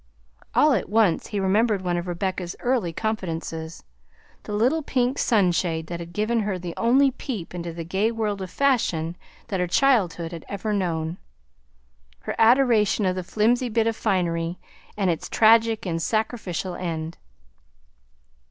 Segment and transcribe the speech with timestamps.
[0.55, 3.83] All at once he remembered one of Rebecca's early confidences,
[4.41, 8.41] the little pink sunshade that had given her the only peep into the gay world
[8.41, 9.15] of fashion
[9.49, 11.19] that her childhood had ever known;
[12.21, 14.57] her adoration of the flimsy bit of finery
[14.97, 17.19] and its tragic and sacrificial end.